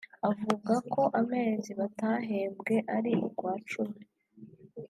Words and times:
Avuga 0.29 0.73
ko 0.93 1.01
amezi 1.21 1.71
batahembwe 1.79 2.75
ari 2.95 3.11
ukwa 3.27 3.53
cumi 3.69 4.01